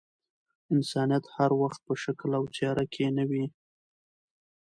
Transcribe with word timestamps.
انسانيت 0.73 1.25
هر 1.35 1.51
وخت 1.61 1.79
په 1.87 1.93
شکل 2.03 2.29
او 2.39 2.43
څهره 2.55 2.85
کي 2.93 3.05
نه 3.17 3.23
وي. 3.29 3.45